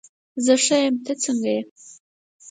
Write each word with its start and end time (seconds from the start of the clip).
زه 0.45 0.53
ښه 0.63 0.77
یم، 0.83 0.95
ته 1.05 1.13
څنګه 1.23 1.49
یې؟ 1.55 1.61